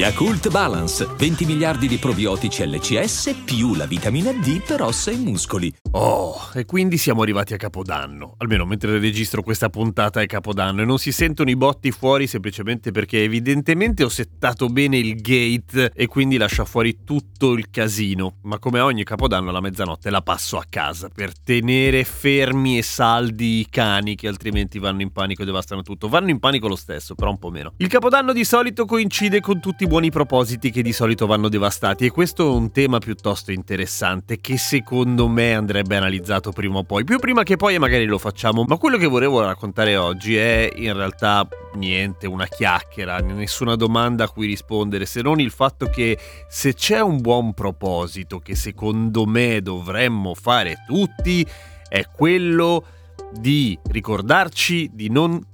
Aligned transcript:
Yakult 0.00 0.48
Balance, 0.48 1.06
20 1.14 1.44
miliardi 1.44 1.86
di 1.86 1.98
probiotici 1.98 2.66
LCS 2.66 3.42
più 3.44 3.74
la 3.74 3.84
vitamina 3.84 4.32
D 4.32 4.62
per 4.62 4.80
ossa 4.80 5.10
e 5.10 5.16
muscoli. 5.16 5.70
Oh, 5.90 6.48
e 6.54 6.64
quindi 6.64 6.96
siamo 6.96 7.20
arrivati 7.20 7.52
a 7.52 7.58
Capodanno. 7.58 8.36
Almeno 8.38 8.64
mentre 8.64 8.98
registro 8.98 9.42
questa 9.42 9.68
puntata 9.68 10.22
è 10.22 10.26
Capodanno 10.26 10.80
e 10.80 10.84
non 10.86 10.96
si 10.96 11.12
sentono 11.12 11.50
i 11.50 11.56
botti 11.56 11.90
fuori 11.90 12.26
semplicemente 12.26 12.92
perché 12.92 13.22
evidentemente 13.22 14.02
ho 14.02 14.08
settato 14.08 14.68
bene 14.68 14.96
il 14.96 15.16
gate 15.16 15.92
e 15.94 16.06
quindi 16.06 16.38
lascia 16.38 16.64
fuori 16.64 17.04
tutto 17.04 17.52
il 17.52 17.68
casino. 17.68 18.36
Ma 18.44 18.58
come 18.58 18.80
ogni 18.80 19.04
Capodanno 19.04 19.50
la 19.50 19.60
mezzanotte 19.60 20.08
la 20.08 20.22
passo 20.22 20.56
a 20.56 20.64
casa 20.66 21.10
per 21.14 21.38
tenere 21.38 22.04
fermi 22.04 22.78
e 22.78 22.82
saldi 22.82 23.58
i 23.58 23.66
cani 23.68 24.14
che 24.14 24.28
altrimenti 24.28 24.78
vanno 24.78 25.02
in 25.02 25.12
panico 25.12 25.42
e 25.42 25.44
devastano 25.44 25.82
tutto. 25.82 26.08
Vanno 26.08 26.30
in 26.30 26.38
panico 26.38 26.68
lo 26.68 26.76
stesso, 26.76 27.14
però 27.14 27.28
un 27.28 27.38
po' 27.38 27.50
meno. 27.50 27.74
Il 27.76 27.88
Capodanno 27.88 28.32
di 28.32 28.46
solito 28.46 28.86
coincide 28.86 29.40
con 29.40 29.60
tutti 29.60 29.84
i 29.84 29.88
buoni 29.90 30.12
propositi 30.12 30.70
che 30.70 30.82
di 30.82 30.92
solito 30.92 31.26
vanno 31.26 31.48
devastati. 31.48 32.06
E 32.06 32.10
questo 32.10 32.46
è 32.46 32.54
un 32.54 32.70
tema 32.70 32.98
piuttosto 32.98 33.50
interessante 33.50 34.40
che 34.40 34.56
secondo 34.56 35.26
me 35.26 35.52
andrebbe 35.52 35.96
analizzato 35.96 36.52
prima 36.52 36.78
o 36.78 36.84
poi, 36.84 37.02
più 37.02 37.18
prima 37.18 37.42
che 37.42 37.56
poi 37.56 37.76
magari 37.76 38.04
lo 38.04 38.16
facciamo, 38.16 38.62
ma 38.68 38.76
quello 38.76 38.96
che 38.98 39.08
volevo 39.08 39.42
raccontare 39.42 39.96
oggi 39.96 40.36
è 40.36 40.70
in 40.76 40.92
realtà 40.92 41.48
niente, 41.74 42.28
una 42.28 42.46
chiacchiera, 42.46 43.18
nessuna 43.18 43.74
domanda 43.74 44.22
a 44.22 44.28
cui 44.28 44.46
rispondere, 44.46 45.06
se 45.06 45.22
non 45.22 45.40
il 45.40 45.50
fatto 45.50 45.86
che 45.86 46.16
se 46.46 46.72
c'è 46.72 47.00
un 47.00 47.20
buon 47.20 47.52
proposito 47.52 48.38
che 48.38 48.54
secondo 48.54 49.26
me 49.26 49.60
dovremmo 49.60 50.36
fare 50.36 50.84
tutti, 50.86 51.44
è 51.88 52.04
quello 52.06 52.84
di 53.32 53.76
ricordarci 53.90 54.88
di 54.92 55.10
non 55.10 55.44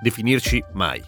definirci 0.00 0.64
mai. 0.72 1.02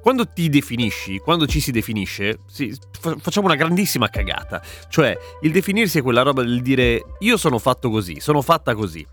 Quando 0.00 0.26
ti 0.26 0.48
definisci, 0.48 1.18
quando 1.18 1.46
ci 1.46 1.60
si 1.60 1.70
definisce, 1.70 2.40
si, 2.46 2.76
fa, 2.98 3.16
facciamo 3.18 3.46
una 3.46 3.56
grandissima 3.56 4.08
cagata. 4.08 4.62
Cioè, 4.88 5.16
il 5.42 5.52
definirsi 5.52 5.98
è 5.98 6.02
quella 6.02 6.22
roba 6.22 6.42
del 6.42 6.62
dire 6.62 7.16
io 7.20 7.36
sono 7.36 7.58
fatto 7.58 7.90
così, 7.90 8.20
sono 8.20 8.42
fatta 8.42 8.74
così. 8.74 9.06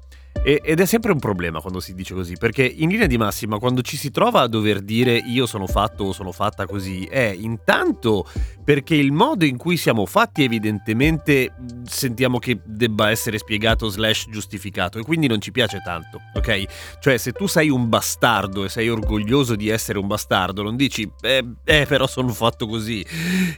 Ed 0.44 0.80
è 0.80 0.86
sempre 0.86 1.11
un 1.11 1.20
problema 1.20 1.59
quando 1.59 1.81
si 1.81 1.94
dice 1.94 2.14
così, 2.14 2.38
perché 2.38 2.64
in 2.64 2.88
linea 2.88 3.08
di 3.08 3.17
massima 3.17 3.58
quando 3.58 3.81
ci 3.81 3.97
si 3.97 4.11
trova 4.11 4.39
a 4.42 4.47
dover 4.47 4.80
dire 4.80 5.17
io 5.17 5.45
sono 5.45 5.67
fatto 5.67 6.06
o 6.06 6.14
sono 6.14 6.31
fatta 6.31 6.66
così, 6.66 7.03
è 7.03 7.36
intanto 7.38 8.25
perché 8.64 8.95
il 8.95 9.11
modo 9.11 9.44
in 9.44 9.58
cui 9.58 9.75
siamo 9.75 10.05
fatti 10.05 10.44
evidentemente 10.44 11.53
sentiamo 11.83 12.39
che 12.39 12.59
debba 12.64 13.09
essere 13.09 13.38
spiegato 13.38 13.89
slash 13.89 14.28
giustificato 14.30 15.00
e 15.00 15.03
quindi 15.03 15.28
non 15.28 15.42
ci 15.42 15.52
piace 15.52 15.81
tanto, 15.83 16.22
ok? 16.33 16.98
Cioè 17.00 17.17
se 17.17 17.33
tu 17.33 17.48
sei 17.48 17.70
un 17.70 17.89
bastardo 17.89 18.64
e 18.64 18.70
sei 18.70 18.88
orgoglioso 18.88 19.55
di 19.55 19.67
essere 19.67 20.00
un 20.00 20.08
bastardo, 20.08 20.64
non 20.64 20.78
dici 20.78 21.09
eh, 21.22 21.45
eh 21.66 21.86
però 21.86 22.08
sono 22.08 22.30
fatto 22.30 22.67
così. 22.67 23.05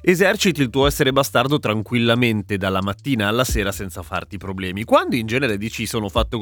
Eserciti 0.01 0.61
il 0.61 0.71
tuo 0.71 0.87
essere 0.87 1.11
bastardo 1.11 1.59
tranquillamente 1.59 2.57
dalla 2.57 2.81
mattina 2.81 3.27
alla 3.27 3.43
sera 3.43 3.71
senza 3.71 4.01
farti 4.01 4.37
problemi. 4.37 4.85
Quando 4.85 5.15
in 5.15 5.27
genere 5.27 5.57
dici 5.57 5.85
sono 5.85 6.09
fatto 6.09 6.39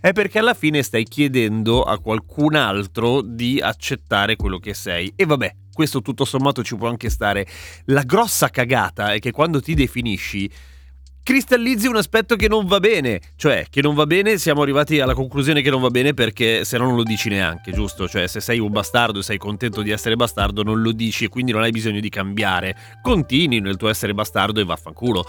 è 0.00 0.12
perché 0.12 0.38
alla 0.38 0.54
fine 0.54 0.82
stai 0.82 1.04
chiedendo 1.04 1.82
a 1.82 1.98
qualcun 1.98 2.54
altro 2.54 3.22
di 3.22 3.60
accettare 3.60 4.36
quello 4.36 4.58
che 4.58 4.74
sei. 4.74 5.12
E 5.16 5.24
vabbè, 5.26 5.54
questo 5.72 6.02
tutto 6.02 6.24
sommato 6.24 6.62
ci 6.62 6.76
può 6.76 6.88
anche 6.88 7.10
stare. 7.10 7.46
La 7.86 8.02
grossa 8.02 8.48
cagata 8.48 9.12
è 9.12 9.18
che 9.18 9.30
quando 9.30 9.60
ti 9.60 9.74
definisci 9.74 10.50
cristallizzi 11.30 11.86
un 11.86 11.94
aspetto 11.94 12.34
che 12.34 12.48
non 12.48 12.66
va 12.66 12.80
bene, 12.80 13.20
cioè 13.36 13.66
che 13.70 13.80
non 13.80 13.94
va 13.94 14.04
bene, 14.04 14.36
siamo 14.36 14.62
arrivati 14.62 14.98
alla 14.98 15.14
conclusione 15.14 15.62
che 15.62 15.70
non 15.70 15.80
va 15.80 15.88
bene 15.88 16.12
perché 16.12 16.64
se 16.64 16.76
no 16.76 16.86
non 16.86 16.96
lo 16.96 17.04
dici 17.04 17.28
neanche, 17.28 17.70
giusto? 17.70 18.08
Cioè 18.08 18.26
se 18.26 18.40
sei 18.40 18.58
un 18.58 18.72
bastardo 18.72 19.20
e 19.20 19.22
sei 19.22 19.38
contento 19.38 19.80
di 19.82 19.92
essere 19.92 20.16
bastardo 20.16 20.64
non 20.64 20.82
lo 20.82 20.90
dici 20.90 21.26
e 21.26 21.28
quindi 21.28 21.52
non 21.52 21.62
hai 21.62 21.70
bisogno 21.70 22.00
di 22.00 22.08
cambiare, 22.08 22.76
continui 23.00 23.60
nel 23.60 23.76
tuo 23.76 23.88
essere 23.88 24.12
bastardo 24.12 24.58
e 24.58 24.64
vaffanculo. 24.64 25.24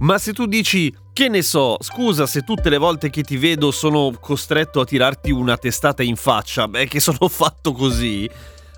Ma 0.00 0.18
se 0.18 0.34
tu 0.34 0.44
dici 0.44 0.94
che 1.14 1.30
ne 1.30 1.40
so, 1.40 1.78
scusa 1.80 2.26
se 2.26 2.42
tutte 2.42 2.68
le 2.68 2.76
volte 2.76 3.08
che 3.08 3.22
ti 3.22 3.38
vedo 3.38 3.70
sono 3.70 4.12
costretto 4.20 4.80
a 4.80 4.84
tirarti 4.84 5.30
una 5.30 5.56
testata 5.56 6.02
in 6.02 6.16
faccia, 6.16 6.68
beh 6.68 6.86
che 6.88 7.00
sono 7.00 7.24
fatto 7.32 7.72
così, 7.72 8.28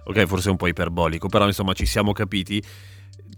ok 0.05 0.25
forse 0.27 0.47
è 0.47 0.51
un 0.53 0.57
po' 0.57 0.69
iperbolico, 0.69 1.27
però 1.27 1.47
insomma 1.47 1.73
ci 1.73 1.85
siamo 1.85 2.13
capiti, 2.13 2.63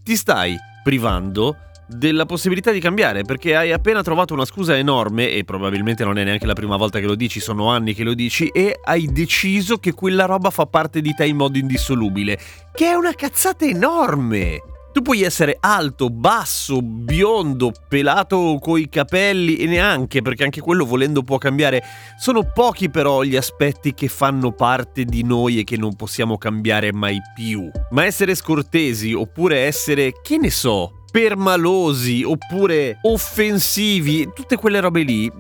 ti 0.03 0.17
stai 0.17 0.55
privando 0.85 1.57
della 1.95 2.27
possibilità 2.27 2.71
di 2.71 2.81
cambiare 2.81 3.23
perché 3.23 3.57
hai 3.57 3.73
appena 3.73 4.03
trovato 4.03 4.35
una 4.35 4.45
scusa 4.45 4.77
enorme 4.77 5.31
e 5.31 5.45
probabilmente 5.45 6.05
non 6.05 6.19
è 6.19 6.25
neanche 6.25 6.47
la 6.47 6.55
prima 6.55 6.77
volta 6.77 6.99
che 6.99 7.07
lo 7.07 7.15
dici, 7.15 7.41
sono 7.41 7.71
anni 7.71 7.95
che 7.95 8.05
lo 8.05 8.15
dici 8.15 8.49
e 8.49 8.79
hai 8.85 9.11
deciso 9.13 9.79
che 9.79 9.93
quella 9.93 10.25
roba 10.25 10.51
fa 10.51 10.67
parte 10.67 11.01
di 11.01 11.15
te 11.15 11.27
in 11.27 11.37
modo 11.37 11.59
indissolubile, 11.59 12.39
che 12.73 12.87
è 12.87 12.95
una 12.95 13.13
cazzata 13.13 13.65
enorme. 13.65 14.61
Tu 14.93 15.01
puoi 15.01 15.23
essere 15.23 15.57
alto, 15.59 16.11
basso, 16.11 16.83
biondo, 16.83 17.73
pelato 17.89 18.59
coi 18.61 18.91
capelli 18.91 19.57
e 19.57 19.65
neanche, 19.65 20.21
perché 20.21 20.45
anche 20.45 20.61
quello 20.61 20.85
volendo 20.85 21.23
può 21.23 21.39
cambiare. 21.39 21.83
Sono 22.19 22.53
pochi 22.53 22.91
però 22.91 23.23
gli 23.23 23.35
aspetti 23.35 23.95
che 23.95 24.09
fanno 24.09 24.53
parte 24.53 25.05
di 25.07 25.23
noi 25.25 25.61
e 25.61 25.65
che 25.65 25.79
non 25.79 25.97
possiamo 25.97 26.37
cambiare 26.37 26.93
mai 26.93 27.19
più. 27.35 27.71
Ma 27.93 28.05
essere 28.05 28.35
scortesi 28.35 29.15
oppure 29.15 29.61
essere, 29.61 30.13
che 30.21 30.37
ne 30.37 30.51
so, 30.51 31.02
permalosi 31.13 32.25
oppure 32.25 32.99
offensivi, 33.03 34.31
tutte 34.35 34.57
quelle 34.57 34.81
robe 34.81 35.03
lì 35.03 35.31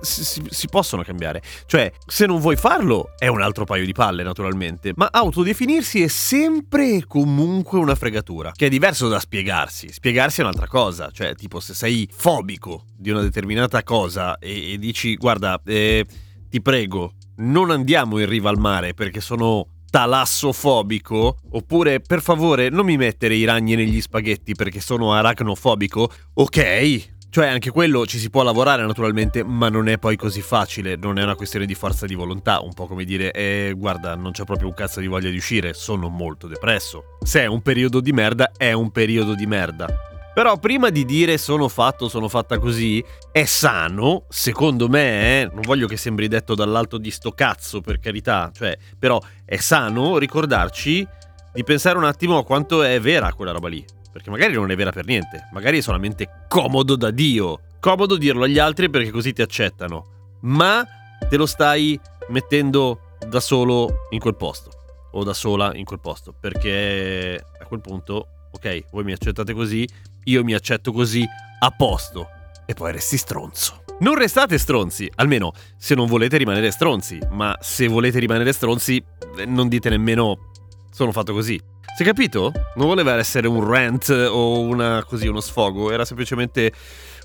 si, 0.00 0.42
si, 0.48 0.68
possono 0.68 1.02
cambiare. 1.02 1.40
Cioè, 1.66 1.92
se 2.06 2.26
non 2.26 2.40
vuoi 2.40 2.56
farlo, 2.56 3.12
è 3.16 3.28
un 3.28 3.40
altro 3.40 3.64
paio 3.64 3.84
di 3.84 3.92
palle, 3.92 4.22
naturalmente. 4.22 4.92
Ma 4.96 5.08
autodefinirsi 5.10 6.02
è 6.02 6.08
sempre 6.08 6.96
e 6.96 7.04
comunque 7.06 7.78
una 7.78 7.94
fregatura. 7.94 8.52
Che 8.54 8.66
è 8.66 8.68
diverso 8.68 9.08
da 9.08 9.20
spiegarsi. 9.20 9.92
Spiegarsi 9.92 10.40
è 10.40 10.44
un'altra 10.44 10.66
cosa. 10.66 11.10
Cioè, 11.12 11.34
tipo, 11.36 11.60
se 11.60 11.74
sei 11.74 12.08
fobico 12.12 12.84
di 12.96 13.10
una 13.10 13.22
determinata 13.22 13.82
cosa 13.84 14.38
e, 14.38 14.72
e 14.72 14.78
dici, 14.78 15.14
guarda, 15.16 15.60
eh, 15.64 16.04
ti 16.48 16.60
prego, 16.60 17.12
non 17.36 17.70
andiamo 17.70 18.18
in 18.18 18.28
riva 18.28 18.50
al 18.50 18.58
mare 18.58 18.92
perché 18.92 19.20
sono 19.20 19.68
talassofobico, 19.92 21.36
oppure 21.50 22.00
per 22.00 22.22
favore 22.22 22.70
non 22.70 22.86
mi 22.86 22.96
mettere 22.96 23.34
i 23.34 23.44
ragni 23.44 23.74
negli 23.74 24.00
spaghetti 24.00 24.54
perché 24.54 24.80
sono 24.80 25.12
aracnofobico, 25.12 26.10
ok. 26.32 27.10
Cioè 27.28 27.46
anche 27.46 27.70
quello 27.70 28.06
ci 28.06 28.18
si 28.18 28.30
può 28.30 28.42
lavorare 28.42 28.86
naturalmente, 28.86 29.44
ma 29.44 29.68
non 29.68 29.88
è 29.88 29.98
poi 29.98 30.16
così 30.16 30.40
facile, 30.40 30.96
non 30.96 31.18
è 31.18 31.22
una 31.22 31.34
questione 31.34 31.66
di 31.66 31.74
forza 31.74 32.06
di 32.06 32.14
volontà, 32.14 32.60
un 32.60 32.72
po' 32.72 32.86
come 32.86 33.04
dire, 33.04 33.32
eh 33.32 33.74
guarda, 33.76 34.14
non 34.14 34.32
c'ho 34.32 34.44
proprio 34.44 34.68
un 34.68 34.74
cazzo 34.74 35.00
di 35.00 35.06
voglia 35.06 35.28
di 35.28 35.36
uscire, 35.36 35.74
sono 35.74 36.08
molto 36.08 36.46
depresso. 36.46 37.18
Se 37.22 37.40
è 37.40 37.46
un 37.46 37.60
periodo 37.60 38.00
di 38.00 38.12
merda, 38.12 38.50
è 38.56 38.72
un 38.72 38.90
periodo 38.90 39.34
di 39.34 39.46
merda. 39.46 40.11
Però 40.34 40.56
prima 40.56 40.88
di 40.88 41.04
dire 41.04 41.36
sono 41.36 41.68
fatto, 41.68 42.08
sono 42.08 42.26
fatta 42.26 42.58
così, 42.58 43.04
è 43.30 43.44
sano, 43.44 44.24
secondo 44.30 44.88
me, 44.88 45.42
eh, 45.42 45.50
non 45.52 45.60
voglio 45.60 45.86
che 45.86 45.98
sembri 45.98 46.26
detto 46.26 46.54
dall'alto 46.54 46.96
di 46.96 47.10
sto 47.10 47.32
cazzo, 47.32 47.82
per 47.82 47.98
carità, 47.98 48.50
cioè, 48.54 48.76
però 48.98 49.20
è 49.44 49.56
sano 49.56 50.16
ricordarci 50.16 51.06
di 51.52 51.64
pensare 51.64 51.98
un 51.98 52.04
attimo 52.04 52.38
a 52.38 52.44
quanto 52.44 52.82
è 52.82 52.98
vera 52.98 53.34
quella 53.34 53.52
roba 53.52 53.68
lì. 53.68 53.84
Perché 54.10 54.30
magari 54.30 54.54
non 54.54 54.70
è 54.70 54.76
vera 54.76 54.90
per 54.90 55.06
niente, 55.06 55.48
magari 55.52 55.78
è 55.78 55.82
solamente 55.82 56.44
comodo 56.48 56.96
da 56.96 57.10
Dio. 57.10 57.60
Comodo 57.80 58.16
dirlo 58.16 58.44
agli 58.44 58.58
altri 58.58 58.90
perché 58.90 59.10
così 59.10 59.32
ti 59.32 59.42
accettano. 59.42 60.38
Ma 60.42 60.84
te 61.28 61.36
lo 61.36 61.46
stai 61.46 61.98
mettendo 62.28 63.16
da 63.26 63.40
solo 63.40 64.06
in 64.10 64.18
quel 64.18 64.36
posto. 64.36 64.70
O 65.12 65.24
da 65.24 65.32
sola 65.32 65.74
in 65.74 65.84
quel 65.84 66.00
posto. 66.00 66.34
Perché 66.38 67.42
a 67.58 67.64
quel 67.64 67.80
punto, 67.80 68.28
ok, 68.50 68.84
voi 68.90 69.04
mi 69.04 69.12
accettate 69.12 69.54
così, 69.54 69.88
io 70.24 70.44
mi 70.44 70.54
accetto 70.54 70.92
così, 70.92 71.24
a 71.60 71.70
posto. 71.70 72.28
E 72.66 72.74
poi 72.74 72.92
resti 72.92 73.16
stronzo. 73.16 73.84
Non 74.00 74.16
restate 74.16 74.58
stronzi, 74.58 75.10
almeno 75.16 75.52
se 75.76 75.94
non 75.94 76.06
volete 76.06 76.36
rimanere 76.36 76.70
stronzi, 76.70 77.18
ma 77.30 77.56
se 77.60 77.86
volete 77.86 78.18
rimanere 78.18 78.52
stronzi, 78.52 79.02
non 79.46 79.68
dite 79.68 79.88
nemmeno 79.90 80.50
sono 80.90 81.12
fatto 81.12 81.32
così. 81.32 81.60
Si 81.96 82.02
è 82.02 82.06
capito? 82.06 82.52
Non 82.76 82.86
voleva 82.86 83.14
essere 83.16 83.46
un 83.46 83.64
rant 83.68 84.08
o 84.08 84.60
una, 84.60 85.04
così, 85.04 85.28
uno 85.28 85.40
sfogo, 85.40 85.92
era 85.92 86.04
semplicemente 86.04 86.72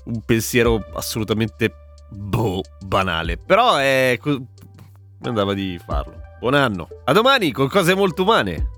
un 0.04 0.22
pensiero 0.24 0.84
assolutamente 0.94 1.72
boh, 2.10 2.62
banale. 2.84 3.38
Però 3.38 3.76
è. 3.76 4.18
andava 5.22 5.54
di 5.54 5.80
farlo. 5.84 6.20
Buon 6.38 6.54
anno. 6.54 6.88
A 7.04 7.12
domani 7.12 7.50
con 7.50 7.68
cose 7.68 7.94
molto 7.94 8.22
umane. 8.22 8.76